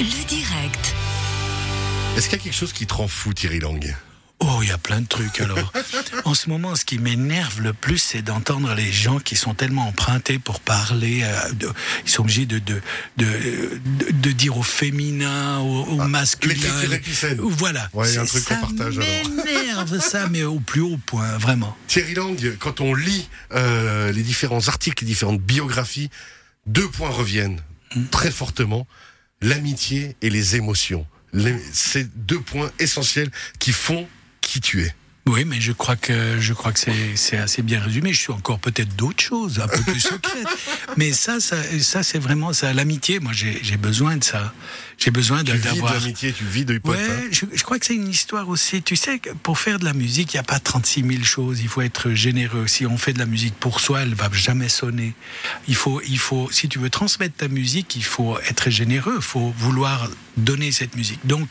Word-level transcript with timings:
Le 0.00 0.26
direct. 0.26 0.94
Est-ce 2.16 2.28
qu'il 2.30 2.38
y 2.38 2.40
a 2.40 2.44
quelque 2.44 2.54
chose 2.56 2.72
qui 2.72 2.86
te 2.86 2.94
rend 2.94 3.08
fou, 3.08 3.34
Thierry 3.34 3.58
Lang? 3.60 3.94
Oh, 4.40 4.60
il 4.62 4.68
y 4.68 4.72
a 4.72 4.78
plein 4.78 5.00
de 5.02 5.06
trucs 5.06 5.38
alors. 5.40 5.70
en 6.24 6.32
ce 6.34 6.48
moment, 6.48 6.74
ce 6.76 6.84
qui 6.86 6.98
m'énerve 6.98 7.60
le 7.60 7.72
plus, 7.74 7.98
c'est 7.98 8.22
d'entendre 8.22 8.74
les 8.74 8.90
gens 8.90 9.18
qui 9.20 9.36
sont 9.36 9.52
tellement 9.54 9.86
empruntés 9.88 10.38
pour 10.38 10.60
parler. 10.60 11.20
euh, 11.24 11.52
de- 11.52 11.68
ils 12.06 12.10
sont 12.10 12.22
obligés 12.22 12.46
de, 12.46 12.58
de, 12.58 12.80
de, 13.18 13.26
de- 13.26 14.10
de 14.12 14.32
dire 14.32 14.56
au 14.56 14.62
féminin, 14.62 15.58
au, 15.58 15.84
au 15.84 15.96
masculin. 16.08 16.54
l'écriture 16.54 16.92
épicène. 16.94 17.38
Voilà. 17.42 17.88
Ouais, 17.92 18.08
il 18.10 18.14
y 18.14 18.18
a 18.18 18.22
un 18.22 18.26
truc 18.26 18.44
qu'on 18.44 18.54
ça 18.54 18.60
partage, 18.60 18.98
alors. 18.98 19.44
m'énerve 19.44 19.98
ça, 20.00 20.28
mais 20.30 20.42
au 20.44 20.58
plus 20.58 20.80
haut 20.80 20.98
point, 21.04 21.36
vraiment. 21.36 21.76
Thierry 21.86 22.14
Lang, 22.14 22.56
quand 22.58 22.80
on 22.80 22.94
lit 22.94 23.28
euh, 23.52 24.10
les 24.10 24.22
différents 24.22 24.68
articles, 24.68 25.04
les 25.04 25.08
différentes 25.10 25.40
biographies, 25.42 26.08
deux 26.66 26.88
points 26.88 27.10
reviennent 27.10 27.60
très 28.10 28.30
fortement 28.30 28.86
l'amitié 29.40 30.16
et 30.22 30.30
les 30.30 30.56
émotions. 30.56 31.06
Les- 31.32 31.58
C'est 31.72 32.08
deux 32.26 32.40
points 32.40 32.70
essentiels 32.78 33.30
qui 33.58 33.72
font 33.72 34.06
qui 34.40 34.60
tu 34.60 34.82
es. 34.84 34.94
Oui, 35.26 35.46
mais 35.46 35.58
je 35.58 35.72
crois 35.72 35.96
que 35.96 36.38
je 36.38 36.52
crois 36.52 36.70
que 36.72 36.78
c'est 36.78 37.16
c'est 37.16 37.38
assez 37.38 37.62
bien 37.62 37.80
résumé. 37.80 38.12
Je 38.12 38.20
suis 38.20 38.32
encore 38.32 38.58
peut-être 38.58 38.94
d'autres 38.94 39.22
choses, 39.22 39.58
un 39.58 39.66
peu 39.68 39.80
plus 39.80 40.00
secrètes. 40.00 40.46
mais 40.98 41.12
ça, 41.12 41.40
ça, 41.40 41.56
ça 41.80 42.02
c'est 42.02 42.18
vraiment 42.18 42.52
ça. 42.52 42.74
L'amitié, 42.74 43.20
moi, 43.20 43.32
j'ai 43.32 43.76
besoin 43.78 44.18
de 44.18 44.24
ça. 44.24 44.52
J'ai 44.98 45.10
besoin 45.10 45.42
de- 45.42 45.50
Tu 45.52 45.58
vis 45.58 45.64
d'avoir. 45.64 45.94
l'amitié, 45.94 46.32
tu 46.32 46.44
vis 46.44 46.64
de 46.64 46.78
potes. 46.78 46.96
Ouais, 46.96 47.02
hein. 47.10 47.28
je, 47.30 47.44
je 47.52 47.62
crois 47.62 47.78
que 47.78 47.86
c'est 47.86 47.94
une 47.94 48.08
histoire 48.08 48.48
aussi. 48.48 48.82
Tu 48.82 48.96
sais, 48.96 49.20
pour 49.42 49.58
faire 49.58 49.78
de 49.78 49.84
la 49.84 49.92
musique, 49.92 50.32
il 50.32 50.36
n'y 50.36 50.40
a 50.40 50.44
pas 50.44 50.58
36 50.60 51.02
000 51.02 51.24
choses. 51.24 51.60
Il 51.60 51.68
faut 51.68 51.80
être 51.82 52.10
généreux. 52.12 52.66
Si 52.66 52.86
on 52.86 52.96
fait 52.96 53.12
de 53.12 53.18
la 53.18 53.26
musique 53.26 53.54
pour 53.54 53.80
soi, 53.80 54.02
elle 54.02 54.14
va 54.14 54.30
jamais 54.32 54.68
sonner. 54.68 55.14
Il 55.68 55.74
faut, 55.74 56.00
il 56.08 56.18
faut, 56.18 56.48
si 56.52 56.68
tu 56.68 56.78
veux 56.78 56.90
transmettre 56.90 57.34
ta 57.36 57.48
musique, 57.48 57.96
il 57.96 58.04
faut 58.04 58.38
être 58.48 58.70
généreux. 58.70 59.14
Il 59.16 59.22
faut 59.22 59.52
vouloir 59.58 60.08
donner 60.36 60.72
cette 60.72 60.96
musique. 60.96 61.20
Donc, 61.24 61.50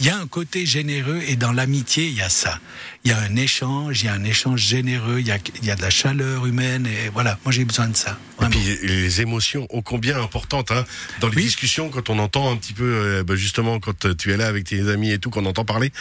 il 0.00 0.06
y 0.06 0.10
a 0.10 0.16
un 0.18 0.26
côté 0.26 0.64
généreux 0.66 1.20
et 1.26 1.36
dans 1.36 1.52
l'amitié, 1.52 2.06
il 2.08 2.14
y 2.14 2.20
a 2.22 2.28
ça. 2.28 2.60
Il 3.04 3.10
y 3.10 3.14
a 3.14 3.18
un 3.18 3.36
échange, 3.36 4.02
il 4.02 4.06
y 4.06 4.08
a 4.08 4.12
un 4.14 4.24
échange 4.24 4.60
généreux, 4.60 5.18
il 5.20 5.26
y 5.26 5.32
a, 5.32 5.38
il 5.60 5.66
y 5.66 5.70
a 5.70 5.76
de 5.76 5.82
la 5.82 5.90
chaleur 5.90 6.46
humaine 6.46 6.86
et 6.86 7.08
voilà. 7.12 7.38
Moi, 7.44 7.52
j'ai 7.52 7.64
besoin 7.64 7.88
de 7.88 7.96
ça. 7.96 8.18
Et 8.42 8.46
Vraiment. 8.46 8.60
puis 8.78 8.88
les 8.88 9.20
émotions, 9.20 9.66
ô 9.70 9.82
combien 9.82 10.20
importantes, 10.20 10.70
hein, 10.72 10.84
dans 11.20 11.28
les 11.28 11.36
Oui. 11.36 11.44
discussions, 11.44 11.90
quand 11.90 12.10
on 12.10 12.18
entend 12.18 12.50
un 12.50 12.56
petit 12.56 12.72
peu, 12.72 12.82
euh, 12.84 13.22
bah, 13.24 13.36
justement, 13.36 13.78
quand 13.78 14.04
euh, 14.06 14.14
tu 14.14 14.32
es 14.32 14.36
là 14.36 14.46
avec 14.48 14.64
tes 14.64 14.88
amis 14.88 15.12
et 15.12 15.18
tout, 15.18 15.30
qu'on 15.30 15.46
entend 15.46 15.64
parler, 15.64 15.92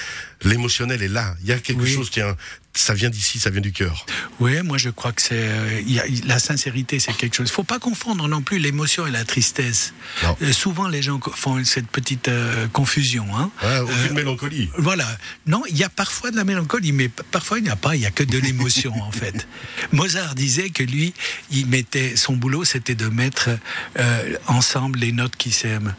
l'émotionnel 0.43 1.03
est 1.03 1.07
là. 1.07 1.35
Il 1.41 1.47
y 1.49 1.51
a 1.51 1.59
quelque 1.59 1.83
Oui. 1.83 1.93
chose 1.93 2.09
qui 2.09 2.19
est 2.19 2.23
un- 2.23 2.35
ça 2.73 2.93
vient 2.93 3.09
d'ici, 3.09 3.37
ça 3.37 3.49
vient 3.49 3.59
du 3.59 3.73
cœur. 3.73 4.05
Oui, 4.39 4.61
moi 4.63 4.77
je 4.77 4.89
crois 4.89 5.11
que 5.11 5.21
c'est 5.21 5.33
euh, 5.35 5.81
la 6.25 6.39
sincérité, 6.39 6.99
c'est 7.01 7.11
quelque 7.11 7.35
chose. 7.35 7.49
Il 7.49 7.53
faut 7.53 7.63
pas 7.65 7.79
confondre 7.79 8.25
non 8.29 8.41
plus 8.41 8.59
l'émotion 8.59 9.05
et 9.05 9.11
la 9.11 9.25
tristesse. 9.25 9.93
Euh, 10.41 10.53
souvent 10.53 10.87
les 10.87 11.01
gens 11.01 11.19
font 11.35 11.61
cette 11.65 11.87
petite 11.87 12.29
euh, 12.29 12.67
confusion. 12.69 13.25
Hein. 13.37 13.51
Ouais, 13.61 13.79
aucune 13.79 14.13
mélancolie. 14.15 14.69
Voilà. 14.77 15.05
Non, 15.47 15.63
il 15.69 15.77
y 15.77 15.83
a 15.83 15.89
parfois 15.89 16.31
de 16.31 16.37
la 16.37 16.45
mélancolie, 16.45 16.93
mais 16.93 17.09
parfois 17.09 17.57
il 17.59 17.63
n'y 17.65 17.69
a 17.69 17.75
pas. 17.75 17.97
Il 17.97 18.03
y 18.03 18.05
a 18.05 18.11
que 18.11 18.23
de 18.23 18.37
l'émotion 18.37 18.93
en 19.03 19.11
fait. 19.11 19.47
Mozart 19.91 20.33
disait 20.35 20.69
que 20.69 20.83
lui, 20.83 21.13
il 21.51 21.65
mettait 21.67 22.15
son 22.15 22.30
boulot, 22.35 22.63
c'était 22.65 22.95
de 22.95 23.07
mettre 23.07 23.49
euh, 23.99 24.35
ensemble 24.47 24.99
les 24.99 25.11
notes 25.11 25.35
qui 25.35 25.51
s'aiment. 25.51 25.95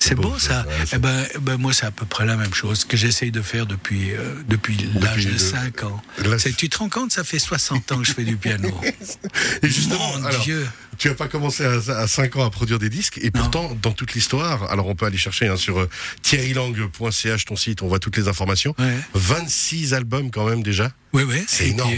C'est 0.00 0.14
beau, 0.16 0.30
beau, 0.30 0.38
ça, 0.38 0.66
Eh 0.92 0.98
ben, 0.98 1.24
ben, 1.40 1.56
moi, 1.56 1.72
c'est 1.72 1.86
à 1.86 1.90
peu 1.90 2.04
près 2.04 2.26
la 2.26 2.36
même 2.36 2.52
chose 2.52 2.84
que 2.84 2.94
j'essaye 2.94 3.30
de 3.30 3.40
faire 3.40 3.64
depuis, 3.64 4.12
euh, 4.12 4.34
depuis 4.48 4.76
l'âge 5.00 5.24
de 5.24 5.30
le- 5.30 5.38
5 5.38 5.82
ans. 5.84 6.02
Tu 6.58 6.68
te 6.68 6.76
rends 6.78 6.90
compte, 6.90 7.10
ça 7.12 7.24
fait 7.24 7.38
60 7.38 7.90
ans 7.92 7.98
que 7.98 8.04
je 8.04 8.12
fais 8.12 8.24
du 8.24 8.36
piano. 8.36 8.68
Et 9.62 9.68
justement, 9.68 10.18
Mon 10.18 10.24
alors, 10.26 10.42
Dieu. 10.42 10.66
Tu 10.98 11.08
n'as 11.08 11.14
pas 11.14 11.28
commencé 11.28 11.64
à, 11.64 11.72
à 11.98 12.06
5 12.06 12.36
ans 12.36 12.44
à 12.44 12.50
produire 12.50 12.78
des 12.78 12.88
disques, 12.90 13.18
et 13.22 13.30
pourtant, 13.30 13.76
dans 13.82 13.92
toute 13.92 14.14
l'histoire, 14.14 14.70
alors 14.70 14.86
on 14.88 14.94
peut 14.94 15.06
aller 15.06 15.18
chercher 15.18 15.48
hein, 15.48 15.56
sur 15.56 15.78
euh, 15.80 15.88
thierrylang.ch, 16.22 17.44
ton 17.44 17.56
site, 17.56 17.82
on 17.82 17.88
voit 17.88 17.98
toutes 17.98 18.16
les 18.16 18.28
informations. 18.28 18.74
Ouais. 18.78 18.98
26 19.14 19.94
albums 19.94 20.30
quand 20.30 20.46
même 20.48 20.62
déjà. 20.62 20.90
Oui, 21.12 21.22
oui. 21.22 21.44
C'est 21.46 21.68
énorme. 21.68 21.92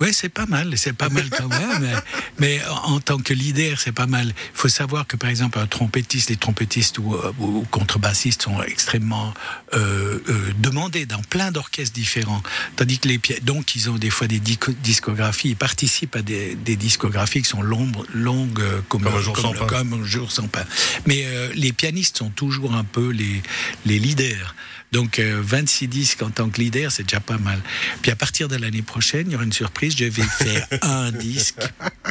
Oui, 0.00 0.12
c'est 0.12 0.28
pas 0.30 0.46
mal, 0.46 0.76
c'est 0.76 0.94
pas 0.94 1.08
mal 1.08 1.30
quand 1.30 1.46
même. 1.48 2.00
mais- 2.38 2.60
en 2.84 2.98
tant 2.98 3.18
que 3.18 3.32
leader, 3.32 3.78
c'est 3.80 3.92
pas 3.92 4.06
mal. 4.06 4.26
Il 4.28 4.34
faut 4.58 4.68
savoir 4.68 5.06
que, 5.06 5.16
par 5.16 5.30
exemple, 5.30 5.60
un 5.60 5.66
trompettiste, 5.68 6.30
les 6.30 6.36
trompettistes 6.36 6.98
ou, 6.98 7.14
euh, 7.14 7.32
ou 7.38 7.64
contrebassistes 7.70 8.42
sont 8.42 8.60
extrêmement 8.64 9.32
euh, 9.74 10.18
euh, 10.28 10.52
demandés 10.58 11.06
dans 11.06 11.22
plein 11.22 11.52
d'orchestres 11.52 11.92
différents. 11.94 12.42
Tandis 12.74 12.98
que 12.98 13.06
les 13.08 13.20
donc 13.42 13.76
ils 13.76 13.90
ont 13.90 13.94
des 13.96 14.10
fois 14.10 14.26
des 14.26 14.40
discographies, 14.40 15.50
ils 15.50 15.56
participent 15.56 16.16
à 16.16 16.22
des, 16.22 16.56
des 16.56 16.74
discographies 16.76 17.42
qui 17.42 17.48
sont 17.48 17.62
longues, 17.62 17.94
longues 18.12 18.31
euh, 18.58 18.80
comme, 18.88 19.02
Comme 19.02 19.14
un 19.14 19.20
jour 19.20 19.38
sans 19.38 19.52
pain. 19.52 19.66
comme 19.66 19.92
un 19.94 20.04
jour 20.04 20.30
sans 20.32 20.48
pain. 20.48 20.64
Mais 21.06 21.22
euh, 21.24 21.50
les 21.54 21.72
pianistes 21.72 22.18
sont 22.18 22.30
toujours 22.30 22.74
un 22.74 22.84
peu 22.84 23.10
les, 23.10 23.42
les 23.86 23.98
leaders. 23.98 24.54
Donc 24.92 25.18
euh, 25.18 25.40
26 25.42 25.88
disques 25.88 26.22
en 26.22 26.30
tant 26.30 26.50
que 26.50 26.60
leader, 26.60 26.92
c'est 26.92 27.04
déjà 27.04 27.20
pas 27.20 27.38
mal. 27.38 27.60
Puis 28.02 28.10
à 28.10 28.16
partir 28.16 28.48
de 28.48 28.56
l'année 28.56 28.82
prochaine, 28.82 29.28
il 29.28 29.32
y 29.32 29.36
aura 29.36 29.44
une 29.44 29.52
surprise. 29.52 29.94
Je 29.96 30.04
vais 30.04 30.22
faire 30.22 30.66
un 30.82 31.10
disque 31.12 31.62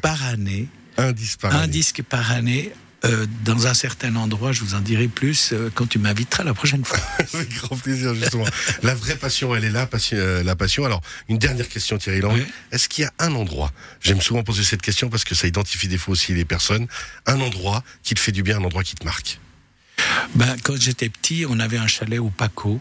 par 0.02 0.24
année, 0.26 0.68
Un 0.98 1.12
disque 1.12 1.40
par 1.42 1.54
un 1.54 1.60
année. 1.60 1.68
disque 1.72 2.02
par 2.04 2.32
année. 2.32 2.72
Euh, 3.04 3.26
dans 3.44 3.68
un 3.68 3.74
certain 3.74 4.16
endroit, 4.16 4.52
je 4.52 4.62
vous 4.64 4.76
en 4.76 4.80
dirai 4.80 5.08
plus 5.08 5.54
euh, 5.54 5.70
quand 5.74 5.88
tu 5.88 5.98
m'inviteras 6.00 6.44
la 6.44 6.54
prochaine 6.54 6.86
fois. 6.86 7.00
Avec 7.34 7.50
grand 7.56 7.76
plaisir, 7.76 8.14
justement. 8.14 8.46
la 8.84 8.94
vraie 8.94 9.16
passion, 9.16 9.56
elle 9.56 9.64
est 9.64 9.72
là, 9.72 9.88
passion- 9.88 10.18
euh, 10.20 10.44
la 10.44 10.56
passion. 10.56 10.86
Alors, 10.86 11.02
une 11.28 11.38
dernière 11.40 11.68
question, 11.68 11.98
Thierry 11.98 12.22
Lang. 12.22 12.34
Oui. 12.34 12.46
Est-ce 12.72 12.88
qu'il 12.90 13.04
y 13.04 13.08
a 13.08 13.14
un 13.20 13.34
endroit, 13.34 13.72
j'aime 14.02 14.22
souvent 14.22 14.44
poser 14.44 14.64
cette 14.64 14.82
question 14.82 15.10
parce 15.10 15.24
que 15.24 15.34
ça 15.36 15.48
identifie 15.48 15.88
des 15.88 15.98
fois 15.98 16.12
aussi 16.14 16.34
les 16.34 16.46
personnes, 16.46 16.88
un 17.26 17.40
endroit 17.42 17.84
qui 18.04 18.14
te 18.14 18.20
fait 18.20 18.32
du 18.32 18.44
bien, 18.44 18.58
un 18.60 18.64
endroit 18.64 18.84
qui 18.84 18.96
te 18.96 19.04
marque? 19.06 19.40
Ben, 20.36 20.56
quand 20.64 20.80
j'étais 20.80 21.10
petit, 21.10 21.46
on 21.48 21.60
avait 21.60 21.78
un 21.78 21.88
chalet 21.88 22.20
au 22.20 22.30
Paco. 22.30 22.80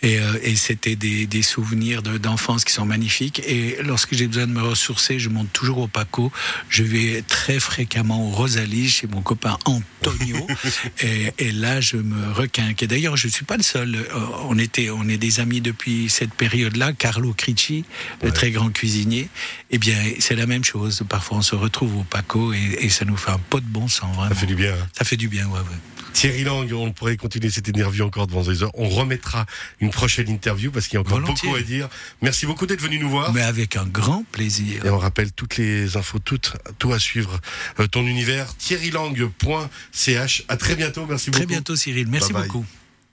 Et, 0.00 0.20
euh, 0.20 0.38
et 0.44 0.54
c'était 0.54 0.94
des, 0.94 1.26
des 1.26 1.42
souvenirs 1.42 2.02
de- 2.02 2.18
d'enfance 2.18 2.64
qui 2.64 2.72
sont 2.72 2.86
magnifiques. 2.86 3.42
Et 3.46 3.78
lorsque 3.82 4.14
j'ai 4.14 4.28
besoin 4.28 4.46
de 4.46 4.52
me 4.52 4.62
ressourcer, 4.62 5.18
je 5.18 5.28
monte 5.28 5.52
toujours 5.52 5.78
au 5.78 5.88
Paco. 5.88 6.30
Je 6.68 6.84
vais 6.84 7.22
très 7.26 7.58
fréquemment 7.58 8.26
au 8.28 8.30
Rosalie 8.30 8.88
chez 8.88 9.08
mon 9.08 9.22
copain 9.22 9.58
Antonio. 9.64 10.46
et, 11.02 11.32
et 11.38 11.50
là, 11.50 11.80
je 11.80 11.96
me 11.96 12.32
requinque. 12.32 12.82
Et 12.82 12.86
d'ailleurs, 12.86 13.16
je 13.16 13.26
ne 13.26 13.32
suis 13.32 13.44
pas 13.44 13.56
le 13.56 13.64
seul. 13.64 13.96
Euh, 13.96 14.04
On, 14.44 14.56
était, 14.58 14.90
on 14.90 15.08
est 15.08 15.18
des 15.18 15.40
amis 15.40 15.60
depuis 15.60 16.08
cette 16.08 16.32
période-là. 16.34 16.92
Carlo 16.92 17.32
Cricci, 17.32 17.84
le 18.22 18.30
très 18.30 18.52
grand 18.52 18.70
cuisinier. 18.70 19.28
Eh 19.70 19.78
bien, 19.78 19.96
c'est 20.20 20.36
la 20.36 20.46
même 20.46 20.62
chose. 20.64 21.02
Parfois, 21.08 21.38
on 21.38 21.42
se 21.42 21.56
retrouve 21.56 21.96
au 21.96 22.04
Paco 22.04 22.52
et, 22.52 22.78
et 22.80 22.88
ça 22.88 23.04
nous 23.04 23.16
fait 23.16 23.32
un 23.32 23.38
pot 23.38 23.58
de 23.60 23.66
bon 23.66 23.88
sens, 23.88 24.14
vraiment. 24.14 24.28
Ça 24.28 24.34
fait 24.36 24.46
du 24.46 24.54
bien. 24.54 24.74
hein. 24.74 24.86
Ça 24.96 25.04
fait 25.04 25.16
du 25.16 25.28
bien, 25.28 25.46
ouais, 25.48 25.58
ouais. 25.58 25.78
Thierry 26.14 26.42
Lang, 26.42 26.72
on 26.72 26.90
pourrait 26.92 27.16
continuer 27.16 27.48
cette 27.50 27.68
interview 27.68 28.04
encore 28.04 28.26
devant 28.26 28.42
des 28.42 28.62
heures. 28.64 28.72
On 28.74 28.88
remettra 28.88 29.46
une 29.80 29.87
prochaine 29.90 30.28
interview 30.28 30.70
parce 30.70 30.86
qu'il 30.86 30.94
y 30.94 30.96
a 30.98 31.00
encore 31.00 31.20
Volontiers. 31.20 31.48
beaucoup 31.48 31.60
à 31.60 31.62
dire. 31.62 31.88
Merci 32.22 32.46
beaucoup 32.46 32.66
d'être 32.66 32.80
venu 32.80 32.98
nous 32.98 33.10
voir. 33.10 33.32
Mais 33.32 33.42
avec 33.42 33.76
un 33.76 33.86
grand 33.86 34.24
plaisir. 34.32 34.84
Et 34.86 34.90
on 34.90 34.98
rappelle 34.98 35.32
toutes 35.32 35.56
les 35.56 35.96
infos, 35.96 36.18
toutes, 36.18 36.52
tout 36.78 36.92
à 36.92 36.98
suivre. 36.98 37.40
Euh, 37.80 37.86
ton 37.86 38.06
univers, 38.06 38.54
thierrylang.ch. 38.56 40.44
À 40.48 40.56
très 40.56 40.74
bientôt. 40.76 41.06
Merci 41.06 41.30
Très 41.30 41.40
beaucoup. 41.40 41.52
bientôt, 41.52 41.76
Cyril. 41.76 42.06
Merci 42.08 42.32
Bye 42.32 42.42
bye. 42.42 42.48
beaucoup. 42.50 42.66